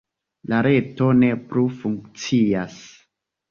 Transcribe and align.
La 0.53 0.61
reto 0.67 1.09
ne 1.19 1.29
plu 1.53 1.67
funkcias. 1.83 2.83